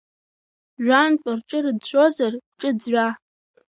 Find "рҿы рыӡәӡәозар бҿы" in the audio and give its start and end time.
1.37-2.69